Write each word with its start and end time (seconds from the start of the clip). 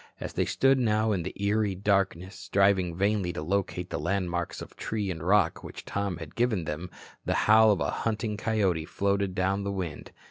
As 0.19 0.33
they 0.33 0.45
stood 0.45 0.79
now 0.79 1.11
in 1.11 1.21
the 1.21 1.31
eerie 1.39 1.75
darkness, 1.75 2.33
striving 2.35 2.95
vainly 2.95 3.31
to 3.33 3.43
locate 3.43 3.91
the 3.91 3.99
landmarks 3.99 4.59
of 4.59 4.75
tree 4.75 5.11
and 5.11 5.21
rock 5.21 5.63
which 5.63 5.85
Tom 5.85 6.17
had 6.17 6.33
given 6.33 6.63
them, 6.63 6.89
the 7.23 7.35
howl 7.45 7.69
of 7.71 7.81
a 7.81 7.91
hunting 8.01 8.35
coyote 8.35 8.85
floated 8.85 9.35
down 9.35 9.63
the 9.63 9.71
wind. 9.71 10.09